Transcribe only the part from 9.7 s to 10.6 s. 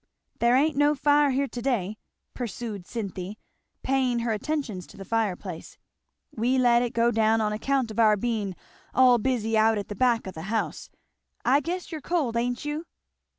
at the back of the